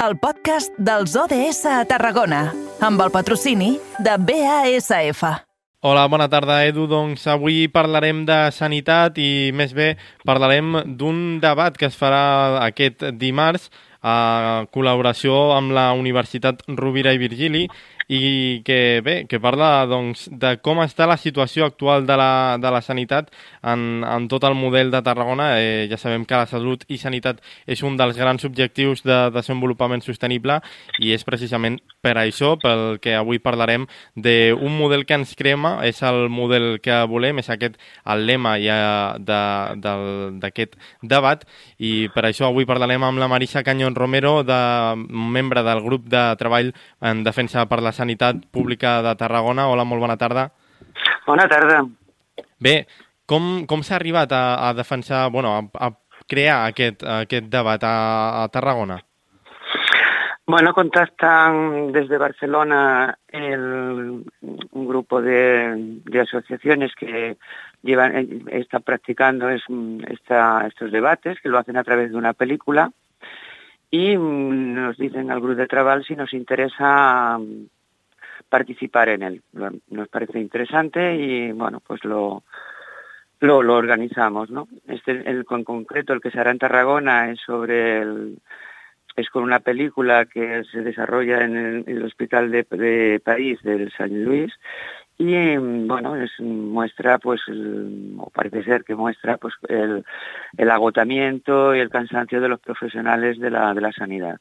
el 0.00 0.16
podcast 0.16 0.72
dels 0.80 1.12
ODS 1.18 1.66
a 1.68 1.82
Tarragona, 1.84 2.46
amb 2.80 3.02
el 3.04 3.10
patrocini 3.12 3.74
de 4.00 4.14
BASF. 4.16 5.20
Hola, 5.84 6.06
bona 6.08 6.28
tarda, 6.32 6.62
Edu. 6.64 6.86
Doncs 6.88 7.26
avui 7.28 7.66
parlarem 7.72 8.22
de 8.28 8.38
sanitat 8.56 9.20
i, 9.20 9.50
més 9.52 9.74
bé, 9.76 9.94
parlarem 10.24 10.96
d'un 10.96 11.38
debat 11.40 11.76
que 11.76 11.90
es 11.90 11.98
farà 12.00 12.64
aquest 12.64 13.04
dimarts 13.20 13.68
a 14.00 14.64
col·laboració 14.72 15.50
amb 15.58 15.76
la 15.76 15.90
Universitat 15.92 16.64
Rovira 16.80 17.12
i 17.12 17.20
Virgili 17.20 17.66
i 18.10 18.62
que, 18.66 19.00
bé, 19.06 19.14
que 19.30 19.38
parla 19.38 19.84
doncs, 19.86 20.24
de 20.34 20.56
com 20.64 20.80
està 20.82 21.06
la 21.06 21.14
situació 21.20 21.68
actual 21.68 22.08
de 22.08 22.16
la, 22.18 22.58
de 22.58 22.70
la 22.74 22.80
sanitat 22.82 23.28
en, 23.62 24.02
en 24.02 24.26
tot 24.26 24.42
el 24.48 24.56
model 24.58 24.90
de 24.90 24.98
Tarragona. 25.06 25.52
Eh, 25.62 25.86
ja 25.86 25.98
sabem 26.00 26.24
que 26.26 26.34
la 26.34 26.48
salut 26.50 26.82
i 26.90 26.98
sanitat 26.98 27.38
és 27.70 27.84
un 27.86 27.94
dels 28.00 28.18
grans 28.18 28.42
objectius 28.48 29.04
de 29.06 29.18
desenvolupament 29.30 30.02
sostenible 30.02 30.58
i 30.98 31.12
és 31.14 31.22
precisament 31.22 31.78
per 32.02 32.16
això 32.18 32.56
pel 32.58 32.98
que 32.98 33.14
avui 33.14 33.38
parlarem 33.38 33.86
d'un 34.16 34.74
model 34.74 35.06
que 35.06 35.14
ens 35.20 35.36
crema, 35.38 35.76
és 35.86 36.02
el 36.02 36.26
model 36.34 36.80
que 36.82 36.98
volem, 37.06 37.38
és 37.38 37.52
aquest 37.52 37.78
el 38.10 38.26
lema 38.26 38.56
ja 38.58 39.14
d'aquest 39.22 40.74
de, 40.74 40.82
debat 41.14 41.46
i 41.78 42.08
per 42.10 42.26
això 42.26 42.48
avui 42.48 42.66
parlarem 42.66 43.06
amb 43.06 43.22
la 43.22 43.30
Marisa 43.30 43.62
Canyon 43.62 43.94
Romero, 43.94 44.40
de, 44.42 44.60
membre 44.98 45.62
del 45.62 45.84
grup 45.86 46.10
de 46.10 46.26
treball 46.42 46.74
en 47.06 47.22
defensa 47.22 47.68
per 47.70 47.78
la 47.84 47.94
Sanitat 48.00 48.46
Pública 48.50 48.98
de 49.04 49.14
Tarragona. 49.20 49.68
Hola, 49.68 49.84
molt 49.84 50.00
bona 50.00 50.16
tarda. 50.16 50.48
Bona 51.26 51.46
tarda. 51.48 51.84
Bé, 52.60 52.74
com, 53.28 53.66
com 53.68 53.84
s'ha 53.84 53.98
arribat 54.00 54.32
a, 54.32 54.44
a 54.68 54.72
defensar, 54.74 55.28
bueno, 55.30 55.52
a, 55.58 55.86
a 55.86 55.92
crear 56.30 56.64
aquest, 56.70 57.04
aquest 57.04 57.48
debat 57.52 57.84
a, 57.84 58.42
a 58.42 58.48
Tarragona? 58.48 59.00
Bueno, 60.50 60.72
contactan 60.74 61.92
desde 61.92 62.18
Barcelona 62.18 63.16
el, 63.28 64.24
un 64.72 64.88
grupo 64.88 65.22
de, 65.22 66.00
de, 66.04 66.20
asociaciones 66.20 66.92
que 66.98 67.36
llevan, 67.82 68.42
están 68.50 68.82
practicando 68.82 69.48
es, 69.48 69.62
esta, 70.08 70.66
estos 70.66 70.90
debates, 70.90 71.38
que 71.40 71.48
lo 71.48 71.58
hacen 71.58 71.76
a 71.76 71.84
través 71.84 72.10
de 72.10 72.16
una 72.16 72.32
película, 72.32 72.90
y 73.92 74.16
nos 74.16 74.96
dicen 74.96 75.30
al 75.30 75.40
grupo 75.40 75.54
de 75.54 75.68
trabajo 75.68 76.02
si 76.02 76.16
nos 76.16 76.32
interesa 76.32 77.38
participar 78.50 79.08
en 79.08 79.22
él. 79.22 79.42
Nos 79.88 80.08
parece 80.08 80.38
interesante 80.38 81.16
y 81.16 81.52
bueno, 81.52 81.80
pues 81.80 82.04
lo, 82.04 82.42
lo, 83.40 83.62
lo 83.62 83.74
organizamos, 83.76 84.50
¿no? 84.50 84.68
Este, 84.86 85.12
el, 85.12 85.46
en 85.48 85.64
concreto, 85.64 86.12
el 86.12 86.20
que 86.20 86.30
se 86.30 86.38
hará 86.38 86.50
en 86.50 86.58
Tarragona 86.58 87.30
es 87.30 87.40
sobre 87.40 88.02
el, 88.02 88.38
es 89.16 89.30
con 89.30 89.44
una 89.44 89.60
película 89.60 90.26
que 90.26 90.64
se 90.70 90.82
desarrolla 90.82 91.42
en 91.44 91.56
el, 91.56 91.84
el 91.86 92.04
Hospital 92.04 92.50
de, 92.50 92.66
de, 92.70 93.20
París 93.24 93.62
del 93.62 93.90
San 93.92 94.24
Luis 94.24 94.52
y 95.16 95.56
bueno, 95.56 96.16
es, 96.16 96.30
muestra 96.40 97.18
pues, 97.18 97.42
el, 97.48 98.14
o 98.18 98.30
parece 98.30 98.64
ser 98.64 98.84
que 98.84 98.94
muestra 98.94 99.36
pues 99.36 99.54
el, 99.68 100.04
el 100.56 100.70
agotamiento 100.70 101.74
y 101.74 101.80
el 101.80 101.90
cansancio 101.90 102.40
de 102.40 102.48
los 102.48 102.60
profesionales 102.60 103.38
de 103.38 103.50
la, 103.50 103.74
de 103.74 103.80
la 103.80 103.92
sanidad. 103.92 104.38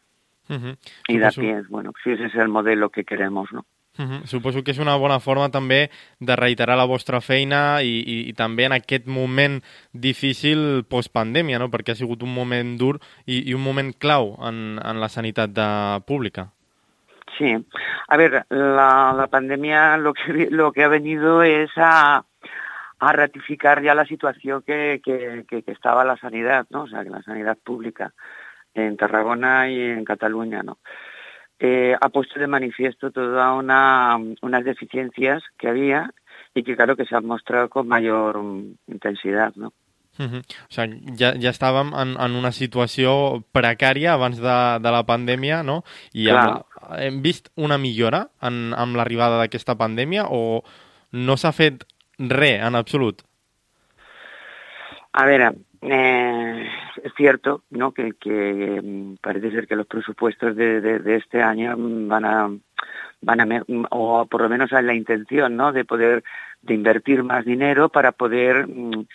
Uh 0.47 0.53
-huh. 0.53 0.77
Y 1.09 1.19
da 1.19 1.29
pie, 1.31 1.63
bueno, 1.69 1.91
si 2.03 2.11
ese 2.11 2.25
es 2.25 2.35
el 2.35 2.47
modelo 2.47 2.89
que 2.89 3.03
queremos, 3.03 3.51
¿no? 3.51 3.65
Uh 3.99 4.05
-huh. 4.05 4.25
Suposo 4.25 4.63
que 4.63 4.71
és 4.71 4.79
una 4.79 4.95
bona 4.95 5.19
forma 5.19 5.49
també 5.49 5.89
de 6.19 6.35
reiterar 6.35 6.77
la 6.77 6.85
vostra 6.85 7.19
feina 7.19 7.81
i, 7.83 7.99
i, 7.99 8.29
i 8.29 8.33
també 8.33 8.63
en 8.63 8.71
aquest 8.71 9.07
moment 9.07 9.61
difícil 9.91 10.85
postpandèmia, 10.87 11.59
no? 11.59 11.67
perquè 11.67 11.91
ha 11.91 11.95
sigut 11.95 12.23
un 12.23 12.33
moment 12.33 12.77
dur 12.77 12.99
i, 13.25 13.49
i 13.49 13.53
un 13.53 13.61
moment 13.61 13.91
clau 13.99 14.37
en, 14.39 14.79
en 14.79 14.99
la 15.01 15.09
sanitat 15.09 15.49
de, 15.49 15.99
pública. 16.07 16.47
Sí, 17.37 17.53
a 18.07 18.17
ver, 18.17 18.45
la, 18.49 19.13
la 19.15 19.27
pandemia 19.27 19.97
lo 19.97 20.13
que, 20.13 20.47
lo 20.49 20.71
que 20.71 20.83
ha 20.83 20.87
venido 20.87 21.43
es 21.43 21.69
a, 21.75 22.23
a 22.99 23.11
ratificar 23.11 23.81
ya 23.81 23.95
la 23.95 24.05
situación 24.05 24.61
que, 24.61 25.01
que, 25.03 25.45
que, 25.47 25.63
que 25.63 25.71
estaba 25.71 26.05
la 26.05 26.17
sanidad, 26.17 26.67
¿no? 26.69 26.83
O 26.83 26.87
sea, 26.87 27.03
que 27.03 27.09
la 27.09 27.21
sanidad 27.23 27.57
pública 27.57 28.13
en 28.73 28.97
Tarragona 28.97 29.69
y 29.69 29.81
en 29.81 30.05
Cataluña, 30.05 30.63
¿no? 30.63 30.77
Eh, 31.59 31.95
ha 31.99 32.09
puesto 32.09 32.39
de 32.39 32.47
manifiesto 32.47 33.11
todas 33.11 33.57
una, 33.57 34.17
unas 34.41 34.63
deficiencias 34.63 35.43
que 35.57 35.67
había 35.67 36.11
y 36.55 36.63
que 36.63 36.75
claro 36.75 36.95
que 36.95 37.05
se 37.05 37.15
han 37.15 37.25
mostrado 37.25 37.69
con 37.69 37.87
mayor 37.87 38.37
um, 38.37 38.75
intensidad, 38.87 39.53
¿no? 39.55 39.73
Uh 40.17 40.25
-huh. 40.25 40.39
O 40.39 40.71
sigui, 40.73 41.15
ja, 41.17 41.33
ja 41.39 41.49
estàvem 41.49 41.93
en, 41.93 42.09
en 42.19 42.31
una 42.35 42.51
situació 42.51 43.43
precària 43.53 44.13
abans 44.13 44.37
de, 44.37 44.57
de 44.83 44.91
la 44.91 45.03
pandèmia, 45.05 45.63
no? 45.63 45.83
I 46.13 46.27
hem, 46.29 46.59
hem 46.97 47.21
vist 47.21 47.49
una 47.55 47.77
millora 47.77 48.27
en, 48.41 48.73
amb 48.73 48.95
l'arribada 48.95 49.37
d'aquesta 49.37 49.75
pandèmia 49.75 50.25
o 50.27 50.63
no 51.11 51.37
s'ha 51.37 51.51
fet 51.51 51.85
res 52.17 52.59
en 52.67 52.75
absolut? 52.75 53.21
A 55.13 55.25
veure, 55.25 55.53
eh, 55.81 56.69
es 57.03 57.13
cierto 57.15 57.63
¿no? 57.69 57.93
que, 57.93 58.13
que 58.19 58.81
mm, 58.83 59.15
parece 59.21 59.51
ser 59.51 59.67
que 59.67 59.75
los 59.75 59.87
presupuestos 59.87 60.55
de, 60.55 61.01
este 61.15 61.41
año 61.41 61.75
van 61.77 62.25
a 62.25 62.49
van 63.21 63.41
a 63.41 63.63
o 63.89 64.25
por 64.25 64.41
lo 64.41 64.49
menos 64.49 64.73
hay 64.73 64.83
la 64.83 64.93
intención 64.93 65.55
¿no? 65.55 65.71
de 65.71 65.85
poder 65.85 66.23
de 66.61 66.73
invertir 66.73 67.23
más 67.23 67.45
dinero 67.45 67.89
para 67.89 68.11
poder 68.11 68.67
mm, 68.67 69.05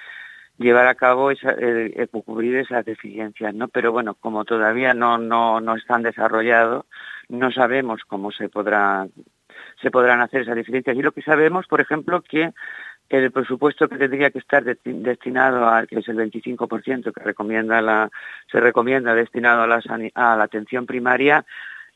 llevar 0.58 0.86
a 0.86 0.94
cabo 0.94 1.30
esa, 1.30 1.54
eh, 1.58 2.08
cubrir 2.24 2.56
esas 2.56 2.84
deficiencias 2.84 3.54
no 3.54 3.68
pero 3.68 3.92
bueno 3.92 4.14
como 4.14 4.44
todavía 4.44 4.94
no 4.94 5.18
no 5.18 5.60
no 5.60 5.76
están 5.76 6.02
desarrollados 6.02 6.86
no 7.28 7.50
sabemos 7.50 8.02
cómo 8.06 8.30
se 8.30 8.48
podrá 8.48 9.06
se 9.82 9.90
podrán 9.90 10.22
hacer 10.22 10.42
esas 10.42 10.56
deficiencias 10.56 10.96
y 10.96 11.02
lo 11.02 11.12
que 11.12 11.22
sabemos 11.22 11.66
por 11.66 11.80
ejemplo 11.82 12.22
que 12.22 12.52
el 13.08 13.30
presupuesto 13.30 13.88
que 13.88 13.96
tendría 13.96 14.30
que 14.30 14.38
estar 14.38 14.64
destinado 14.64 15.68
a 15.68 15.86
que 15.86 15.98
es 15.98 16.08
el 16.08 16.16
25% 16.16 17.12
que 17.12 17.22
recomienda 17.22 17.80
la 17.82 18.10
se 18.50 18.60
recomienda 18.60 19.14
destinado 19.14 19.62
a 19.62 19.66
la 19.66 19.82
a 20.14 20.36
la 20.36 20.44
atención 20.44 20.86
primaria 20.86 21.44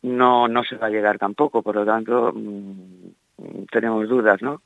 no 0.03 0.49
no 0.49 0.65
se 0.65 0.77
va 0.77 0.87
a 0.87 0.91
llegar 0.91 1.19
tampoco 1.19 1.63
por 1.63 1.77
lo 1.77 1.85
tanto 1.85 2.33
mmm, 2.35 3.67
tenemos 3.71 4.09
dudas 4.09 4.43
no. 4.43 4.61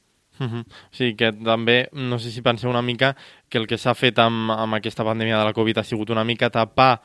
Sí, 0.90 1.14
que 1.14 1.28
també, 1.44 1.88
no 1.92 2.18
sé 2.18 2.30
si 2.32 2.42
penseu 2.42 2.70
una 2.70 2.82
mica 2.82 3.12
que 3.52 3.60
el 3.60 3.66
que 3.68 3.76
s'ha 3.78 3.92
fet 3.94 4.18
amb, 4.18 4.50
amb 4.50 4.74
aquesta 4.78 5.04
pandèmia 5.04 5.38
de 5.38 5.44
la 5.44 5.52
Covid 5.54 5.78
ha 5.78 5.84
sigut 5.84 6.10
una 6.10 6.24
mica 6.24 6.50
tapar 6.50 7.02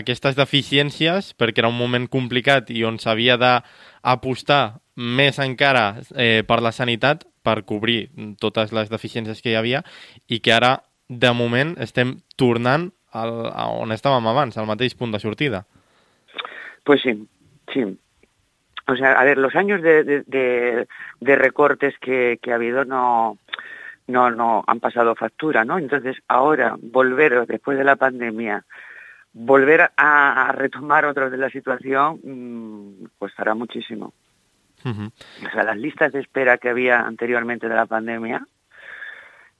aquestes 0.00 0.34
deficiències 0.38 1.34
perquè 1.38 1.62
era 1.62 1.70
un 1.70 1.78
moment 1.78 2.08
complicat 2.08 2.72
i 2.72 2.82
on 2.88 2.98
s'havia 2.98 3.36
d'apostar 3.36 4.80
més 4.96 5.38
encara 5.38 6.00
eh, 6.16 6.42
per 6.48 6.60
la 6.64 6.72
sanitat 6.72 7.28
per 7.42 7.64
cobrir 7.64 8.10
totes 8.40 8.72
les 8.76 8.90
deficiències 8.90 9.42
que 9.42 9.52
hi 9.52 9.58
havia 9.58 9.82
i 10.28 10.40
que 10.40 10.52
ara, 10.52 10.80
de 11.08 11.32
moment, 11.34 11.74
estem 11.82 12.20
tornant 12.38 12.90
al, 13.12 13.50
a 13.50 13.66
on 13.74 13.92
estàvem 13.92 14.26
abans, 14.30 14.56
al 14.56 14.68
mateix 14.68 14.94
punt 14.94 15.12
de. 15.12 15.64
Pues 16.84 17.02
sí, 17.02 17.28
sí. 17.72 17.84
O 18.86 18.96
sea, 18.96 19.12
a 19.12 19.24
ver, 19.24 19.38
los 19.38 19.54
años 19.54 19.82
de, 19.82 20.02
de, 20.04 20.86
de, 21.20 21.36
recortes 21.36 21.94
que, 22.00 22.38
ha 22.50 22.54
habido 22.54 22.84
no, 22.84 23.38
no, 24.06 24.30
no 24.30 24.64
han 24.66 24.80
pasado 24.80 25.14
factura, 25.14 25.64
¿no? 25.64 25.78
Entonces, 25.78 26.16
ahora 26.26 26.76
volver, 26.80 27.46
después 27.46 27.78
de 27.78 27.84
la 27.84 27.96
pandemia, 27.96 28.64
volver 29.32 29.92
a, 29.96 30.48
a 30.48 30.52
retomar 30.52 31.04
otra 31.04 31.30
de 31.30 31.36
la 31.36 31.50
situación, 31.50 32.20
mmm, 32.24 33.04
costará 33.18 33.54
muchísimo. 33.54 34.12
Uh 34.84 34.88
-huh. 34.88 35.12
O 35.46 35.50
sea, 35.52 35.64
las 35.64 35.76
listas 35.76 36.12
de 36.12 36.20
espera 36.20 36.58
que 36.58 36.68
había 36.68 37.00
anteriormente 37.00 37.68
de 37.68 37.74
la 37.74 37.86
pandemia, 37.86 38.46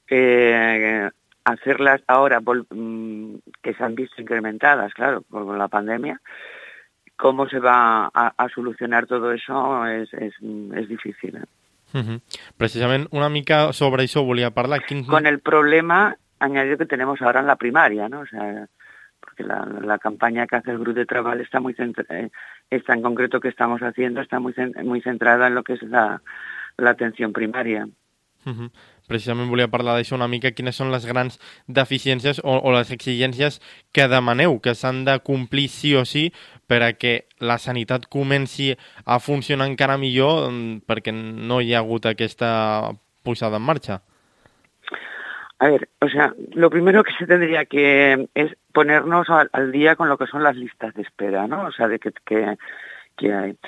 eh, 0.08 1.10
hacerlas 1.44 2.03
ahora 2.06 2.41
mm, 2.41 3.34
que 3.62 3.75
se 3.75 3.84
han 3.84 3.94
visto 3.94 4.20
incrementadas, 4.20 4.92
claro, 4.94 5.22
por 5.22 5.56
la 5.56 5.69
pandemia, 5.69 6.20
cómo 7.16 7.48
se 7.48 7.58
va 7.58 8.10
a, 8.12 8.32
a 8.36 8.48
solucionar 8.48 9.06
todo 9.06 9.32
eso 9.32 9.87
es, 9.87 10.12
es, 10.14 10.34
es 10.75 10.88
difícil. 10.88 11.37
¿eh? 11.37 11.44
Uh 11.93 11.99
-huh. 12.00 12.20
Precisament 12.56 13.08
una 13.11 13.28
mica 13.28 13.73
sobre 13.73 14.05
això 14.05 14.25
volia 14.25 14.50
parlar. 14.50 14.81
Quin... 14.87 15.05
Con 15.05 15.26
el 15.26 15.40
problema 15.40 16.16
añadido 16.38 16.78
que 16.78 16.87
tenemos 16.87 17.20
ahora 17.20 17.40
en 17.40 17.46
la 17.46 17.56
primaria, 17.56 18.08
¿no? 18.08 18.20
O 18.20 18.26
sea, 18.26 18.66
porque 19.40 19.42
la, 19.42 19.66
la 19.87 19.98
campaña 19.98 20.46
que 20.46 20.56
hace 20.56 20.70
el 20.70 20.78
grupo 20.78 20.98
de 20.98 21.06
trabajo 21.06 21.38
está 21.38 21.60
muy 21.60 21.75
eh, 21.78 22.31
esta 22.70 22.94
en 22.94 23.02
concreto 23.02 23.40
que 23.40 23.48
estamos 23.48 23.81
haciendo 23.81 24.20
está 24.20 24.40
muy 24.40 24.54
muy 24.84 25.00
centrada 25.00 25.46
en 25.46 25.54
lo 25.54 25.62
que 25.62 25.75
es 25.75 25.82
la, 25.82 26.22
la 26.76 26.90
atención 26.90 27.32
primaria. 27.32 27.88
Uh 28.46 28.52
-huh. 28.52 28.70
Precisament 29.06 29.50
volia 29.50 29.69
parlar 29.69 29.96
d'això 29.96 30.14
una 30.14 30.28
mica, 30.28 30.52
quines 30.52 30.76
són 30.76 30.90
les 30.90 31.04
grans 31.04 31.38
deficiències 31.66 32.40
o, 32.44 32.60
o 32.62 32.72
les 32.72 32.90
exigències 32.90 33.60
que 33.92 34.08
demaneu, 34.08 34.60
que 34.60 34.75
s'han 34.75 35.04
de 35.04 35.19
complir 35.19 35.69
sí 35.69 35.94
o 35.94 36.04
sí 36.04 36.32
per 36.66 36.82
a 36.82 36.92
que 36.92 37.26
la 37.38 37.58
sanitat 37.58 38.06
comenci 38.06 38.76
a 39.04 39.19
funcionar 39.19 39.66
encara 39.69 39.98
millor 39.98 40.50
perquè 40.87 41.12
no 41.12 41.60
hi 41.60 41.75
ha 41.75 41.78
hagut 41.78 42.06
aquesta 42.06 42.92
posada 43.22 43.56
en 43.56 43.62
marxa. 43.62 44.02
A 45.61 45.69
ver, 45.69 45.91
o 46.01 46.09
sea, 46.09 46.35
lo 46.55 46.71
primero 46.71 47.05
que 47.05 47.12
se 47.12 47.27
tendría 47.27 47.67
que 47.67 48.29
es 48.35 48.57
ponernos 48.73 49.27
al, 49.29 49.71
día 49.71 49.95
con 49.95 50.09
lo 50.09 50.17
que 50.17 50.27
son 50.27 50.43
las 50.43 50.57
listas 50.57 50.95
de 50.95 51.03
espera, 51.03 51.47
¿no? 51.47 51.67
O 51.67 51.71
sea, 51.71 51.87
de 51.87 51.99
que, 51.99 52.12
que, 52.25 53.33
hay. 53.35 53.59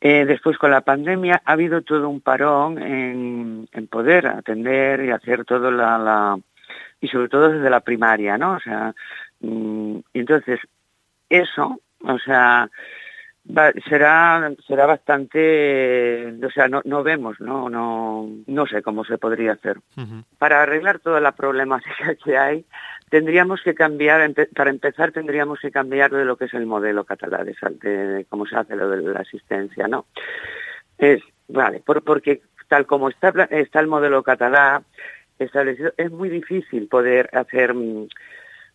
Eh, 0.00 0.24
después 0.24 0.58
con 0.58 0.72
la 0.72 0.80
pandemia 0.80 1.42
ha 1.44 1.52
habido 1.52 1.82
todo 1.82 2.08
un 2.08 2.20
parón 2.20 2.82
en, 2.82 3.68
en 3.70 3.86
poder 3.86 4.26
atender 4.26 5.04
y 5.04 5.10
hacer 5.12 5.44
todo 5.44 5.70
la, 5.70 5.96
la, 5.98 6.36
y 7.00 7.06
sobre 7.06 7.28
todo 7.28 7.50
desde 7.50 7.70
la 7.70 7.80
primaria, 7.80 8.36
¿no? 8.36 8.54
O 8.54 8.60
sea, 8.60 8.92
mm, 9.38 9.98
entonces 10.14 10.58
eso, 11.28 11.80
o 12.02 12.18
sea, 12.18 12.68
será 13.88 14.52
será 14.66 14.86
bastante 14.86 16.34
o 16.44 16.50
sea 16.50 16.68
no, 16.68 16.82
no 16.84 17.02
vemos 17.02 17.40
no 17.40 17.68
no 17.70 18.28
no 18.46 18.66
sé 18.66 18.82
cómo 18.82 19.04
se 19.04 19.18
podría 19.18 19.52
hacer. 19.52 19.78
Para 20.38 20.62
arreglar 20.62 20.98
toda 20.98 21.20
la 21.20 21.32
problemática 21.32 22.14
que 22.24 22.36
hay 22.36 22.64
tendríamos 23.08 23.62
que 23.62 23.74
cambiar 23.74 24.32
para 24.54 24.70
empezar 24.70 25.12
tendríamos 25.12 25.60
que 25.60 25.70
cambiar 25.70 26.10
de 26.10 26.24
lo 26.24 26.36
que 26.36 26.46
es 26.46 26.54
el 26.54 26.66
modelo 26.66 27.04
catalán 27.04 27.46
de, 27.46 28.26
cómo 28.28 28.46
se 28.46 28.56
hace 28.56 28.74
lo 28.74 28.88
de 28.90 29.02
la 29.02 29.20
asistencia 29.20 29.86
no 29.86 30.06
es 30.98 31.22
vale 31.48 31.80
por, 31.80 32.02
porque 32.02 32.42
tal 32.68 32.86
como 32.86 33.08
está 33.08 33.28
está 33.50 33.80
el 33.80 33.86
modelo 33.86 34.22
catalán 34.22 34.84
establecido 35.38 35.92
es 35.96 36.10
muy 36.10 36.28
difícil 36.28 36.88
poder 36.88 37.30
hacer 37.32 37.74
mm, 37.74 38.08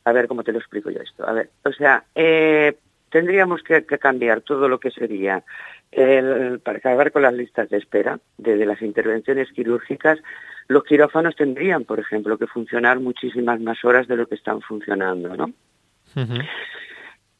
a 0.06 0.12
ver 0.14 0.28
cómo 0.28 0.44
te 0.44 0.54
lo 0.54 0.60
explico 0.60 0.90
yo 0.90 1.02
esto 1.02 1.28
a 1.28 1.34
ver 1.34 1.50
o 1.66 1.74
sea 1.74 2.06
eh, 2.16 2.78
tendríamos 3.12 3.62
que, 3.62 3.84
cambiar 3.86 4.42
todo 4.42 4.68
lo 4.68 4.80
que 4.80 4.90
sería 4.90 5.44
el, 5.92 6.60
para 6.60 6.80
acabar 6.80 7.12
con 7.12 7.22
las 7.22 7.34
listas 7.34 7.70
de 7.70 7.78
espera 7.78 8.20
de, 8.38 8.66
las 8.66 8.82
intervenciones 8.82 9.52
quirúrgicas. 9.52 10.20
Los 10.68 10.84
quirófanos 10.86 11.36
tendrían, 11.36 11.84
por 11.84 12.00
ejemplo, 12.00 12.38
que 12.38 12.48
funcionar 12.48 13.00
muchísimas 13.00 13.60
más 13.60 13.84
horas 13.84 14.08
de 14.08 14.16
lo 14.16 14.26
que 14.26 14.36
están 14.36 14.62
funcionando, 14.62 15.36
¿no? 15.36 15.52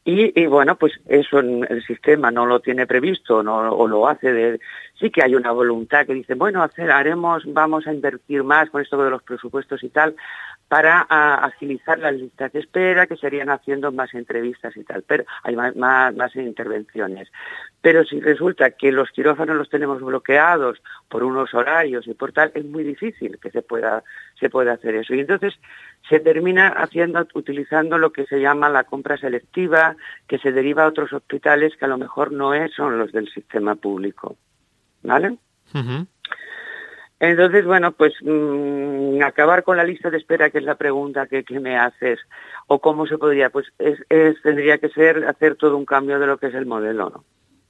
y, 0.04 0.46
bueno, 0.46 0.76
pues 0.76 0.92
eso 1.06 1.38
el 1.40 1.84
sistema 1.86 2.30
no 2.30 2.46
lo 2.46 2.60
tiene 2.60 2.86
previsto 2.86 3.42
no, 3.42 3.72
o 3.72 3.86
lo 3.86 4.08
hace 4.08 4.32
de... 4.32 4.60
Sí 4.98 5.10
que 5.10 5.22
hay 5.22 5.34
una 5.34 5.50
voluntad 5.50 6.06
que 6.06 6.14
dice, 6.14 6.34
bueno, 6.34 6.62
hacer, 6.62 6.90
haremos, 6.90 7.42
vamos 7.46 7.86
a 7.86 7.92
invertir 7.92 8.44
más 8.44 8.70
con 8.70 8.82
esto 8.82 9.02
de 9.02 9.10
los 9.10 9.22
presupuestos 9.22 9.82
y 9.82 9.88
tal, 9.88 10.14
para 10.72 11.02
agilizar 11.02 11.98
las 11.98 12.14
listas 12.14 12.50
de 12.50 12.60
espera, 12.60 13.06
que 13.06 13.18
serían 13.18 13.50
haciendo 13.50 13.92
más 13.92 14.14
entrevistas 14.14 14.74
y 14.74 14.82
tal, 14.84 15.02
pero 15.02 15.26
hay 15.42 15.54
más, 15.54 15.76
más, 15.76 16.34
intervenciones. 16.34 17.30
Pero 17.82 18.06
si 18.06 18.18
resulta 18.20 18.70
que 18.70 18.90
los 18.90 19.10
quirófanos 19.10 19.54
los 19.54 19.68
tenemos 19.68 20.00
bloqueados 20.00 20.80
por 21.10 21.24
unos 21.24 21.52
horarios 21.52 22.06
y 22.06 22.14
por 22.14 22.32
tal, 22.32 22.52
es 22.54 22.64
muy 22.64 22.84
difícil 22.84 23.38
que 23.38 23.50
se 23.50 23.60
pueda, 23.60 24.02
se 24.40 24.48
pueda 24.48 24.72
hacer 24.72 24.94
eso. 24.94 25.14
Y 25.14 25.20
entonces 25.20 25.60
se 26.08 26.20
termina 26.20 26.68
haciendo, 26.68 27.28
utilizando 27.34 27.98
lo 27.98 28.10
que 28.10 28.24
se 28.24 28.40
llama 28.40 28.70
la 28.70 28.84
compra 28.84 29.18
selectiva, 29.18 29.94
que 30.26 30.38
se 30.38 30.52
deriva 30.52 30.84
a 30.84 30.88
otros 30.88 31.12
hospitales 31.12 31.76
que 31.76 31.84
a 31.84 31.88
lo 31.88 31.98
mejor 31.98 32.32
no 32.32 32.54
es, 32.54 32.72
son 32.72 32.98
los 32.98 33.12
del 33.12 33.28
sistema 33.28 33.74
público. 33.74 34.38
¿Vale? 35.02 35.36
Entonces, 37.22 37.64
bueno, 37.64 37.92
pues 37.92 38.14
mm, 38.20 39.22
acabar 39.22 39.62
con 39.62 39.76
la 39.76 39.84
lista 39.84 40.10
de 40.10 40.18
espera, 40.18 40.50
que 40.50 40.58
es 40.58 40.64
la 40.64 40.74
pregunta 40.74 41.28
que, 41.28 41.44
me 41.60 41.78
haces, 41.78 42.18
o 42.66 42.80
cómo 42.80 43.06
se 43.06 43.16
podría, 43.16 43.48
pues 43.48 43.68
es, 43.78 44.00
tendría 44.42 44.78
que 44.78 44.88
ser 44.88 45.24
hacer 45.28 45.54
todo 45.54 45.76
un 45.76 45.84
cambio 45.84 46.18
de 46.18 46.26
lo 46.26 46.36
que 46.36 46.48
es 46.48 46.54
el 46.54 46.66
modelo, 46.66 47.10
no? 47.10 47.24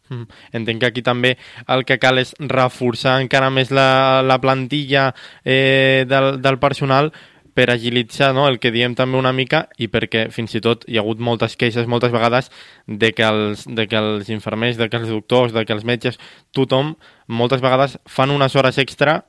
Mm. 0.08 0.26
Entenc 0.52 0.80
que 0.80 0.88
aquí 0.88 1.02
també 1.04 1.36
el 1.72 1.84
que 1.88 1.96
cal 2.02 2.18
és 2.20 2.32
reforçar 2.50 3.20
encara 3.22 3.52
més 3.54 3.70
la, 3.70 4.20
la 4.26 4.40
plantilla 4.42 5.12
eh, 5.44 6.04
del, 6.08 6.40
del 6.42 6.58
personal 6.58 7.12
per 7.54 7.68
agilitzar 7.70 8.32
no, 8.34 8.46
el 8.48 8.58
que 8.58 8.72
diem 8.74 8.96
també 8.98 9.18
una 9.18 9.32
mica 9.36 9.66
i 9.78 9.88
perquè 9.92 10.26
fins 10.32 10.54
i 10.56 10.62
tot 10.64 10.86
hi 10.88 10.98
ha 10.98 11.04
hagut 11.04 11.20
moltes 11.20 11.56
queixes 11.60 11.88
moltes 11.90 12.12
vegades 12.12 12.50
de 12.86 13.12
que 13.12 13.24
els, 13.26 13.66
de 13.66 13.86
que 13.88 13.98
els 13.98 14.30
infermers, 14.32 14.78
de 14.80 14.88
que 14.88 15.00
els 15.00 15.12
doctors, 15.12 15.52
de 15.52 15.64
que 15.64 15.76
els 15.76 15.84
metges, 15.84 16.18
tothom 16.52 16.96
moltes 17.28 17.62
vegades 17.64 17.98
fan 18.06 18.32
unes 18.34 18.56
hores 18.56 18.78
extra 18.78 19.22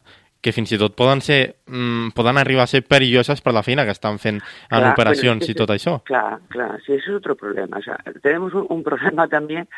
que 0.43 0.51
fins 0.51 0.73
i 0.75 0.77
tot 0.77 0.95
poden, 0.99 1.21
ser, 1.23 1.55
mm, 1.71 2.11
poden 2.17 2.37
arribar 2.37 2.65
a 2.65 2.71
ser 2.71 2.83
perilloses 2.83 3.39
per 3.41 3.53
la 3.55 3.63
feina 3.63 3.85
que 3.87 3.95
estan 3.95 4.19
fent 4.19 4.41
en 4.41 4.43
claro, 4.67 4.91
operacions 4.91 5.39
bueno, 5.39 5.47
es 5.47 5.49
i 5.49 5.55
tot 5.55 5.71
això. 5.71 6.01
Clar, 6.03 6.41
clar, 6.51 6.81
sí, 6.83 6.93
eso 6.97 7.11
es 7.11 7.17
otro 7.17 7.37
problema. 7.39 7.77
O 7.77 7.81
sea, 7.81 7.95
tenemos 8.21 8.53
un, 8.53 8.67
un 8.69 8.83
problema 8.83 9.29
también 9.29 9.69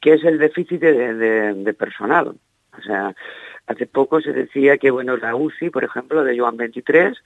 que 0.00 0.14
es 0.14 0.24
el 0.24 0.38
déficit 0.38 0.80
de, 0.80 1.14
de, 1.14 1.54
de 1.54 1.74
personal. 1.74 2.34
O 2.76 2.82
sea, 2.82 3.14
hace 3.66 3.86
poco 3.86 4.20
se 4.20 4.32
decía 4.32 4.76
que, 4.76 4.90
bueno, 4.90 5.16
la 5.16 5.34
UCI, 5.34 5.70
por 5.70 5.84
ejemplo, 5.84 6.22
de 6.22 6.38
Joan 6.38 6.56
23, 6.56 7.16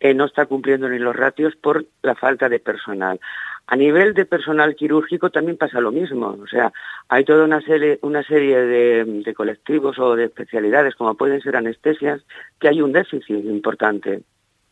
eh, 0.00 0.14
no 0.14 0.26
está 0.26 0.46
cumpliendo 0.46 0.88
ni 0.88 0.98
los 0.98 1.14
ratios 1.14 1.56
por 1.56 1.84
la 2.02 2.14
falta 2.14 2.48
de 2.48 2.60
personal. 2.60 3.20
A 3.66 3.76
nivel 3.76 4.14
de 4.14 4.24
personal 4.24 4.74
quirúrgico 4.76 5.30
también 5.30 5.58
pasa 5.58 5.80
lo 5.80 5.92
mismo, 5.92 6.38
o 6.42 6.46
sea, 6.46 6.72
hay 7.08 7.24
toda 7.24 7.44
una 7.44 7.60
serie, 7.60 7.98
una 8.00 8.22
serie 8.22 8.60
de, 8.60 9.34
colectivos 9.34 9.98
o 9.98 10.16
de 10.16 10.24
especialidades, 10.24 10.94
como 10.94 11.16
pueden 11.16 11.40
ser 11.42 11.54
anestesias, 11.54 12.22
que 12.58 12.68
hay 12.68 12.80
un 12.80 12.92
déficit 12.92 13.44
importante. 13.44 14.22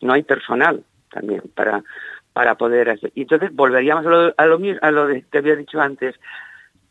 No 0.01 0.13
hay 0.13 0.23
personal 0.23 0.83
también 1.11 1.43
para, 1.53 1.83
para 2.33 2.55
poder 2.55 2.89
hacer. 2.89 3.11
Y 3.13 3.21
entonces 3.21 3.53
volveríamos 3.53 4.05
a 4.05 4.09
lo, 4.09 4.33
a 4.35 4.45
lo, 4.47 4.59
a 4.81 4.91
lo 4.91 5.07
que 5.07 5.37
había 5.37 5.55
dicho 5.55 5.79
antes. 5.79 6.15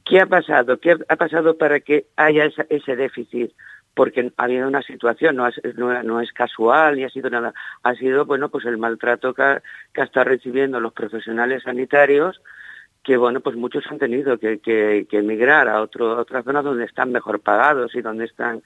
¿Qué 0.04 0.20
ha 0.20 0.26
pasado? 0.26 0.78
¿Qué 0.78 0.96
ha 1.08 1.16
pasado 1.16 1.58
para 1.58 1.80
que 1.80 2.06
haya 2.16 2.48
ese 2.68 2.94
déficit? 2.94 3.52
Porque 3.96 4.30
ha 4.36 4.44
habido 4.44 4.68
una 4.68 4.82
situación, 4.82 5.36
no 5.36 5.48
es, 5.48 5.58
no, 5.74 6.20
es 6.20 6.30
casual 6.34 6.96
ni 6.96 7.04
ha 7.04 7.08
sido 7.08 7.30
nada, 7.30 7.54
ha 7.82 7.94
sido 7.94 8.26
bueno 8.26 8.50
pues 8.50 8.66
el 8.66 8.76
maltrato 8.76 9.32
que, 9.32 9.62
que 9.94 10.02
estado 10.02 10.24
recibiendo 10.24 10.78
los 10.80 10.92
profesionales 10.92 11.62
sanitarios, 11.62 12.42
que 13.02 13.16
bueno 13.16 13.40
pues 13.40 13.56
muchos 13.56 13.86
han 13.86 13.98
tenido 13.98 14.36
que, 14.36 15.06
emigrar 15.10 15.70
a 15.70 15.80
otro, 15.80 16.18
otras 16.18 16.44
zonas 16.44 16.62
donde 16.62 16.84
están 16.84 17.10
mejor 17.10 17.40
pagados 17.40 17.94
y 17.94 18.02
donde 18.02 18.26
están. 18.26 18.62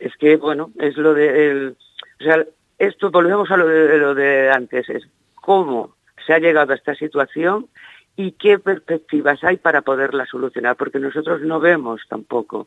Es 0.00 0.16
que 0.16 0.36
bueno 0.36 0.72
es 0.80 0.96
lo 0.96 1.14
de 1.14 1.76
o 2.20 2.24
sea 2.24 2.44
esto 2.76 3.12
volvemos 3.12 3.52
a 3.52 3.56
lo 3.56 3.68
de, 3.68 3.98
lo 3.98 4.16
de 4.16 4.50
antes 4.50 4.90
es 4.90 5.06
cómo 5.36 5.94
se 6.26 6.34
ha 6.34 6.40
llegado 6.40 6.72
a 6.72 6.76
esta 6.76 6.96
situación 6.96 7.68
y 8.16 8.32
qué 8.32 8.58
perspectivas 8.58 9.44
hay 9.44 9.58
para 9.58 9.82
poderla 9.82 10.26
solucionar 10.26 10.74
porque 10.74 10.98
nosotros 10.98 11.40
no 11.42 11.60
vemos 11.60 12.02
tampoco 12.08 12.66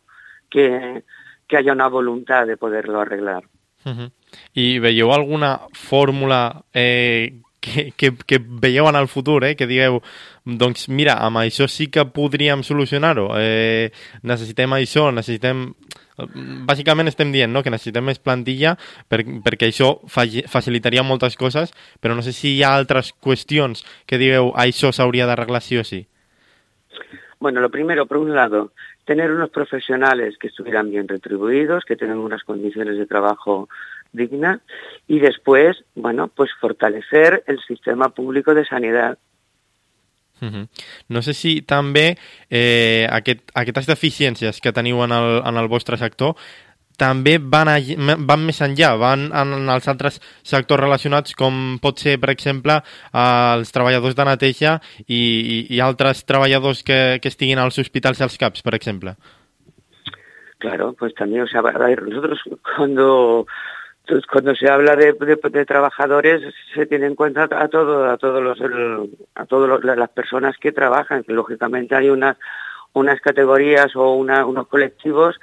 que 0.49 1.03
que 1.53 1.59
haya 1.59 1.71
una 1.71 1.87
voluntad 1.87 2.47
de 2.47 2.57
poderlo 2.57 2.99
arreglar. 2.99 3.43
Uh 3.85 3.91
-huh. 3.91 4.11
I 4.53 4.79
veieu 4.79 5.13
alguna 5.13 5.59
fórmula 5.73 6.63
eh, 6.73 7.41
que, 7.59 7.93
que, 7.95 8.15
que 8.25 8.39
veieu 8.43 8.89
en 8.89 8.95
el 8.95 9.07
futur, 9.07 9.43
eh, 9.43 9.55
que 9.55 9.67
digueu, 9.67 10.01
doncs 10.45 10.89
mira, 10.89 11.13
amb 11.13 11.37
això 11.37 11.67
sí 11.67 11.91
que 11.91 12.05
podríem 12.05 12.63
solucionar-ho, 12.63 13.37
eh, 13.37 13.91
necessitem 14.23 14.73
això, 14.73 15.11
necessitem... 15.13 15.75
Bàsicament 16.65 17.07
estem 17.07 17.31
dient 17.31 17.53
no? 17.53 17.63
que 17.63 17.71
necessitem 17.71 18.05
més 18.05 18.19
plantilla 18.19 18.77
per, 19.07 19.23
perquè 19.43 19.67
això 19.67 19.99
facilitaria 20.47 21.03
moltes 21.03 21.35
coses, 21.35 21.73
però 21.99 22.15
no 22.15 22.21
sé 22.21 22.31
si 22.33 22.57
hi 22.57 22.63
ha 22.63 22.75
altres 22.75 23.13
qüestions 23.13 23.83
que 24.05 24.17
digueu 24.17 24.53
això 24.55 24.91
s'hauria 24.91 25.25
d'arreglar 25.25 25.61
sí 25.61 25.77
o 25.77 25.83
sí. 25.83 26.07
Bueno, 27.43 27.59
lo 27.59 27.69
primero, 27.69 28.05
por 28.05 28.17
un 28.17 28.33
lado, 28.33 28.71
tener 29.05 29.31
unos 29.31 29.49
profesionales 29.49 30.37
que 30.37 30.47
estuvieran 30.47 30.89
bien 30.89 31.07
retribuidos, 31.07 31.83
que 31.85 31.95
tengan 31.95 32.19
unas 32.19 32.43
condiciones 32.43 32.97
de 32.97 33.05
trabajo 33.05 33.69
dignas 34.11 34.61
y 35.07 35.19
después, 35.19 35.83
bueno, 35.95 36.29
pues 36.29 36.51
fortalecer 36.59 37.43
el 37.47 37.59
sistema 37.67 38.09
público 38.09 38.53
de 38.53 38.65
sanidad. 38.65 39.17
No 41.07 41.21
sé 41.23 41.33
si 41.33 41.61
també 41.63 42.17
eh, 42.49 43.07
aquest, 43.07 43.45
aquestes 43.55 43.87
deficiències 43.87 44.59
que 44.59 44.73
teniu 44.75 44.99
en 45.05 45.13
el, 45.15 45.37
en 45.39 45.55
el 45.55 45.69
vostre 45.71 45.95
sector 45.95 46.35
també 46.97 47.37
van, 47.39 47.69
a, 47.71 47.77
van 48.29 48.45
més 48.45 48.61
enllà, 48.61 48.93
van 48.99 49.27
en 49.33 49.69
els 49.69 49.87
altres 49.91 50.19
sectors 50.45 50.81
relacionats 50.81 51.35
com 51.35 51.77
pot 51.81 51.99
ser, 51.99 52.17
per 52.21 52.31
exemple, 52.33 52.79
els 53.13 53.73
treballadors 53.73 54.17
de 54.17 54.27
neteja 54.29 54.79
i, 55.05 55.19
i, 55.19 55.57
i 55.75 55.81
altres 55.81 56.25
treballadors 56.29 56.83
que, 56.83 57.19
que 57.21 57.31
estiguin 57.33 57.61
als 57.61 57.79
hospitals 57.81 58.21
i 58.21 58.27
als 58.27 58.37
CAPs, 58.37 58.65
per 58.65 58.75
exemple. 58.77 59.15
Claro, 60.63 60.93
pues 60.93 61.13
también, 61.15 61.43
o 61.43 61.47
sea, 61.47 61.59
a 61.59 61.77
ver, 61.77 62.03
nosotros 62.03 62.39
cuando 62.75 63.45
cuando 64.29 64.53
se 64.53 64.69
habla 64.69 64.95
de, 64.97 65.13
de, 65.13 65.39
de, 65.49 65.65
trabajadores 65.65 66.41
se 66.73 66.85
tiene 66.85 67.05
en 67.05 67.15
cuenta 67.15 67.47
a 67.49 67.67
todo 67.69 68.09
a 68.09 68.17
todos 68.17 68.43
los 68.43 68.59
a 69.35 69.45
todas 69.45 69.83
las 69.83 70.09
personas 70.09 70.57
que 70.57 70.73
trabajan 70.73 71.23
lógicamente 71.27 71.95
hay 71.95 72.09
unas 72.09 72.35
unas 72.93 73.19
categorías 73.21 73.95
o 73.95 74.13
una, 74.13 74.45
unos 74.45 74.67
colectivos 74.67 75.39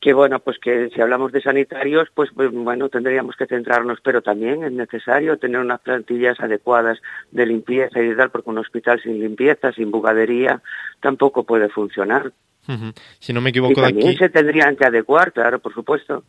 que 0.00 0.12
bueno, 0.14 0.38
pues 0.40 0.58
que 0.58 0.88
si 0.90 1.00
hablamos 1.00 1.30
de 1.32 1.42
sanitarios, 1.42 2.08
pues, 2.14 2.30
pues, 2.34 2.50
bueno, 2.50 2.88
tendríamos 2.88 3.36
que 3.36 3.46
centrarnos, 3.46 4.00
pero 4.02 4.22
también 4.22 4.64
es 4.64 4.72
necesario 4.72 5.36
tener 5.36 5.60
unas 5.60 5.80
plantillas 5.80 6.40
adecuadas 6.40 6.98
de 7.30 7.44
limpieza 7.44 8.02
y 8.02 8.16
tal, 8.16 8.30
porque 8.30 8.50
un 8.50 8.58
hospital 8.58 9.00
sin 9.02 9.20
limpieza, 9.20 9.72
sin 9.72 9.90
bugadería, 9.90 10.62
tampoco 11.00 11.44
puede 11.44 11.68
funcionar. 11.68 12.32
Uh 12.66 12.72
-huh. 12.72 12.94
Si 13.18 13.32
no 13.32 13.40
me 13.40 13.50
equivoco, 13.50 13.80
y 13.80 13.84
también 13.84 14.08
aquí... 14.08 14.18
se 14.18 14.28
tendrían 14.30 14.76
que 14.76 14.86
adecuar, 14.86 15.32
claro, 15.32 15.58
por 15.58 15.74
supuesto. 15.74 16.24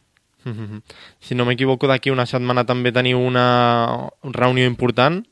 Si 1.20 1.36
no 1.36 1.46
m'equivoco, 1.46 1.88
d'aquí 1.88 2.10
una 2.10 2.26
setmana 2.26 2.66
també 2.66 2.92
teniu 2.92 3.20
una 3.22 4.10
reunió 4.24 4.66
important. 4.66 5.28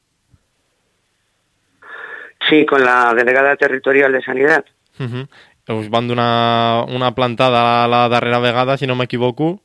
Sí, 2.47 2.65
con 2.65 2.83
la 2.85 3.13
delegada 3.17 3.55
territorial 3.55 4.13
de 4.13 4.21
Sanidad. 4.21 4.65
Uh 4.99 5.05
-huh. 5.05 5.27
Us 5.69 5.89
van 5.89 6.07
donar 6.07 6.89
una 6.89 7.13
plantada 7.13 7.87
la 7.87 8.09
darrera 8.09 8.39
vegada, 8.39 8.77
si 8.77 8.87
no 8.87 8.95
m'equivoco. 8.95 9.59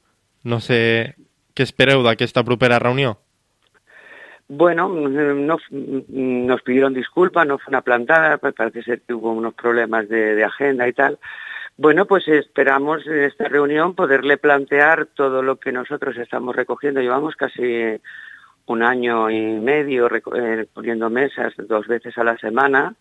No 0.45 0.61
sé 0.61 1.17
què 1.57 1.65
espereu 1.65 2.03
d'aquesta 2.05 2.45
propera 2.45 2.79
reunió. 2.79 3.17
Bueno, 4.49 4.91
no, 4.91 5.57
nos 5.71 6.63
pidieron 6.63 6.93
disculpas, 6.93 7.47
no 7.47 7.57
fue 7.57 7.71
una 7.71 7.81
plantada, 7.81 8.37
pues 8.37 8.53
parece 8.53 8.83
ser 8.83 9.01
que 9.01 9.15
hubo 9.15 9.33
unos 9.33 9.55
problemas 9.55 10.07
de, 10.09 10.35
de 10.35 10.45
agenda 10.45 10.87
y 10.87 10.93
tal. 10.93 11.19
Bueno, 11.79 12.05
pues 12.05 12.29
esperamos 12.29 13.07
en 13.07 13.25
esta 13.25 13.49
reunión 13.49 13.95
poderle 13.95 14.37
plantear 14.37 15.07
todo 15.07 15.43
lo 15.43 15.57
que 15.57 15.73
nosotros 15.73 16.17
estamos 16.19 16.55
recogiendo. 16.55 17.01
Llevamos 17.01 17.35
casi 17.37 17.99
un 18.67 18.83
año 18.83 19.31
y 19.31 19.41
medio 19.41 20.09
eh, 20.15 20.67
poniendo 20.73 21.09
mesas 21.09 21.55
dos 21.57 21.87
veces 21.87 22.17
a 22.19 22.25
la 22.25 22.37
semana 22.37 22.95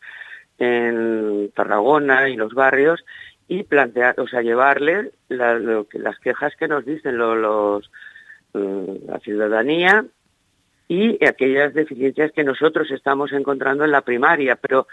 en 0.57 1.51
Tarragona 1.55 2.29
y 2.29 2.35
los 2.35 2.53
barrios 2.53 3.03
y 3.47 3.63
plantear, 3.63 4.19
o 4.19 4.27
sea, 4.27 4.41
llevarle 4.41 5.11
la, 5.29 5.55
lo 5.55 5.87
que, 5.87 5.99
las 5.99 6.17
quejas 6.19 6.55
que 6.55 6.67
nos 6.67 6.85
dicen 6.85 7.17
lo, 7.17 7.35
los, 7.35 7.91
mm, 8.53 9.07
la 9.07 9.19
ciudadanía 9.19 10.05
y 10.87 11.23
aquellas 11.25 11.73
deficiencias 11.73 12.31
que 12.31 12.43
nosotros 12.43 12.91
estamos 12.91 13.31
encontrando 13.31 13.83
en 13.83 13.91
la 13.91 14.01
primaria, 14.01 14.55
pero 14.55 14.87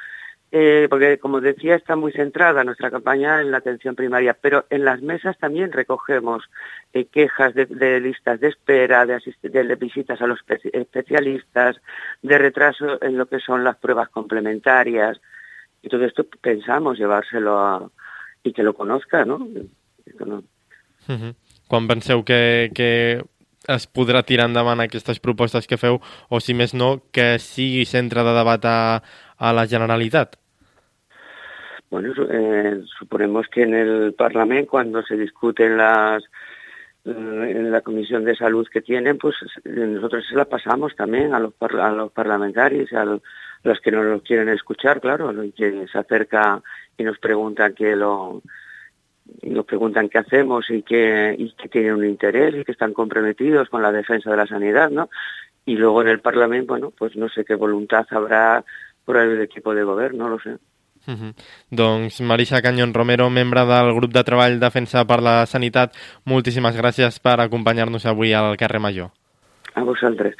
eh, 0.53 0.89
porque 0.91 1.19
como 1.19 1.41
decía 1.41 1.77
está 1.77 1.95
muy 1.95 2.11
centrada 2.11 2.65
nuestra 2.65 2.91
campaña 2.91 3.41
en 3.41 3.53
la 3.53 3.59
atención 3.59 3.95
primaria, 3.95 4.35
pero 4.35 4.67
en 4.69 4.85
las 4.85 5.01
mesas 5.01 5.39
también 5.39 5.71
recogemos 5.71 6.51
eh, 6.93 7.05
quejas 7.05 7.55
de, 7.55 8.01
listas 8.01 8.41
de 8.41 8.49
espera, 8.49 9.07
de, 9.07 9.77
visitas 9.77 10.21
a 10.21 10.27
los 10.27 10.41
especialistas, 10.73 11.77
de 12.23 12.39
retraso 12.39 13.01
en 13.01 13.17
lo 13.17 13.27
que 13.27 13.39
son 13.39 13.63
las 13.63 13.77
pruebas 13.77 14.09
complementarias, 14.09 15.21
y 15.83 15.89
todo 15.89 16.05
esto 16.05 16.27
pensamos 16.41 16.99
llevárselo 16.99 17.59
a, 17.59 17.91
y 18.43 18.53
que 18.53 18.63
lo 18.63 18.75
conozca, 18.75 19.25
no? 19.25 19.39
no. 20.27 20.43
Uh 21.09 21.17
-huh. 21.17 21.35
Quan 21.69 21.87
penseu 21.87 22.25
que, 22.25 22.71
que 22.75 23.23
es 23.69 23.87
podrà 23.87 24.23
tirar 24.23 24.49
endavant 24.49 24.81
aquestes 24.81 25.21
propostes 25.21 25.67
que 25.67 25.77
feu, 25.77 26.01
o 26.29 26.41
si 26.41 26.55
més 26.55 26.75
no, 26.75 27.03
que 27.13 27.39
sigui 27.39 27.85
centre 27.85 28.25
de 28.27 28.33
debat 28.35 28.65
a, 28.65 29.03
a 29.39 29.53
la 29.53 29.67
Generalitat? 29.67 30.37
Bueno, 31.91 32.13
eh, 32.31 32.83
suponemos 32.99 33.47
que 33.49 33.63
en 33.63 33.75
el 33.75 34.15
Parlamento, 34.15 34.71
cuando 34.71 35.03
se 35.03 35.17
discuten 35.17 35.77
las 35.77 36.23
eh, 37.05 37.11
en 37.11 37.71
la 37.73 37.81
comisión 37.81 38.25
de 38.25 38.37
salud 38.37 38.67
que 38.73 38.81
tienen, 38.81 39.19
pues 39.19 39.35
nosotros 39.65 40.25
se 40.29 40.37
la 40.37 40.45
pasamos 40.45 40.95
también 40.95 41.35
a 41.35 41.41
los, 41.41 41.55
a 41.61 41.91
los 41.91 42.13
parlamentarios, 42.13 42.93
a 42.93 43.05
los 43.63 43.81
que 43.81 43.91
no 43.91 44.03
lo 44.03 44.23
quieren 44.23 44.49
escuchar, 44.49 45.01
claro, 45.01 45.33
que 45.57 45.87
se 45.91 45.99
acerca 45.99 46.63
y 46.97 47.05
nos 47.05 47.19
preguntan 47.19 47.75
que 47.75 47.97
lo 47.97 48.43
nos 49.43 49.65
preguntan 49.65 50.09
qué 50.09 50.19
hacemos 50.19 50.69
y 50.71 50.83
que, 50.83 51.35
y 51.39 51.53
que 51.53 51.69
tienen 51.69 51.95
un 51.95 52.05
interés 52.05 52.55
y 52.55 52.65
que 52.65 52.73
están 52.73 52.93
comprometidos 52.93 53.69
con 53.69 53.83
la 53.83 53.93
defensa 53.93 54.31
de 54.31 54.37
la 54.37 54.47
sanidad, 54.47 54.91
¿no? 54.91 55.09
Y 55.65 55.77
luego 55.77 56.03
en 56.03 56.09
el 56.09 56.21
Parlamento, 56.21 56.73
bueno, 56.73 56.93
pues 56.97 57.17
no 57.17 57.29
sé 57.29 57.45
qué 57.45 57.55
voluntad 57.55 58.07
habrá 58.11 58.65
por 59.05 59.17
el 59.17 59.41
equipo 59.41 59.75
de 59.75 59.85
gobierno, 59.85 60.25
no 60.25 60.31
lo 60.31 60.41
sé. 60.41 60.57
Uh 61.07 61.13
-huh. 61.13 61.35
Doncs 61.71 62.21
Marisa 62.21 62.61
Canyon 62.61 62.93
Romero, 62.93 63.31
membre 63.31 63.65
del 63.65 63.95
grup 63.95 64.13
de 64.13 64.25
treball 64.25 64.61
Defensa 64.61 65.07
per 65.07 65.23
la 65.23 65.47
Sanitat, 65.47 65.95
moltíssimes 66.25 66.77
gràcies 66.77 67.21
per 67.21 67.41
acompanyar-nos 67.41 68.05
avui 68.07 68.33
al 68.35 68.57
carrer 68.57 68.81
Major. 68.81 69.11
A 69.75 69.83
vosaltres. 69.83 70.35